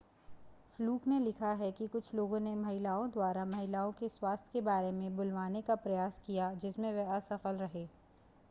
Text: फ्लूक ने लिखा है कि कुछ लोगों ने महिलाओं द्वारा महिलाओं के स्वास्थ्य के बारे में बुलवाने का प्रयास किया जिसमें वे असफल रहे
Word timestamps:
फ्लूक 0.75 1.01
ने 1.07 1.19
लिखा 1.19 1.51
है 1.53 1.71
कि 1.71 1.87
कुछ 1.87 2.13
लोगों 2.15 2.39
ने 2.39 2.53
महिलाओं 2.55 3.09
द्वारा 3.11 3.43
महिलाओं 3.45 3.91
के 3.91 4.09
स्वास्थ्य 4.09 4.49
के 4.53 4.61
बारे 4.61 4.91
में 4.91 5.15
बुलवाने 5.17 5.61
का 5.61 5.75
प्रयास 5.75 6.19
किया 6.25 6.53
जिसमें 6.55 6.91
वे 6.93 7.05
असफल 7.15 7.55
रहे 7.57 7.87